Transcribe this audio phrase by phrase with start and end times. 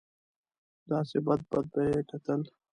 [0.91, 2.41] داسې بد بد به یې کتل.